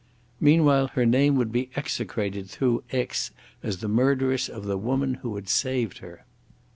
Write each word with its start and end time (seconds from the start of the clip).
Meanwhile 0.39 0.87
her 0.93 1.05
name 1.05 1.35
would 1.35 1.51
be 1.51 1.69
execrated 1.75 2.49
through 2.49 2.83
Aix 2.89 3.29
as 3.61 3.81
the 3.81 3.87
murderess 3.87 4.49
of 4.49 4.65
the 4.65 4.75
woman 4.75 5.19
who 5.21 5.35
had 5.35 5.47
saved 5.47 5.99
her. 5.99 6.25